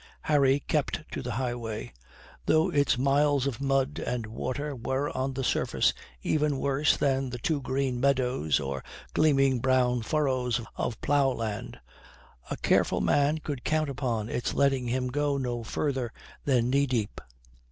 [0.21, 1.93] Harry kept to the highway.
[2.47, 5.93] Though its miles of mud and water were, on the surface,
[6.23, 8.79] even worse than the too green meadows or
[9.13, 11.79] the gleaming brown furrows of plough land,
[12.49, 16.11] a careful man could count upon its letting him go no further
[16.45, 17.21] than knee deep.